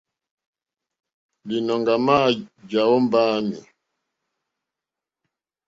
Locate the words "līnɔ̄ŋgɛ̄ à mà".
1.47-2.15